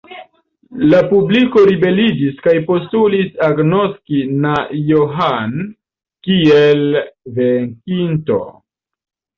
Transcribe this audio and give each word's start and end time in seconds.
La 0.93 1.01
publiko 1.11 1.65
ribeliĝis 1.71 2.41
kaj 2.47 2.55
postulis 2.71 3.29
agnoski 3.51 4.25
na 4.47 4.55
Johann 4.89 5.63
kiel 6.31 6.87
venkinto. 7.41 8.45